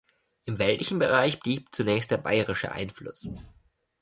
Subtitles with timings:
[0.45, 3.29] Im weltlichen Bereich blieb zunächst der bairische Einfluss.